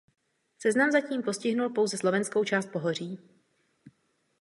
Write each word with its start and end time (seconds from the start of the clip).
Seznam 0.59 0.91
zatím 0.91 1.21
postihuje 1.21 1.69
pouze 1.69 1.97
slovenskou 1.97 2.43
část 2.43 2.65
pohoří. 2.65 3.19